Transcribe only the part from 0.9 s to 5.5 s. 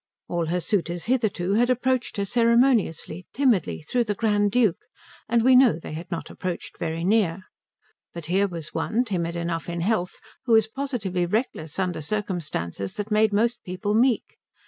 hitherto had approached her ceremoniously, timidly, through the Grand Duke; and